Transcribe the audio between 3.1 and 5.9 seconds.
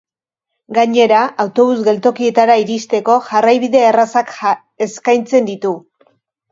jarraibide errazak eskaintzen ditu.